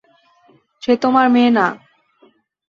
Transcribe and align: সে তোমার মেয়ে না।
সে 0.83 0.93
তোমার 1.03 1.25
মেয়ে 1.29 1.51
না। 1.51 1.65